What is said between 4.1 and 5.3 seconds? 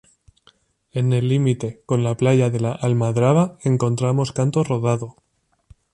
canto rodado.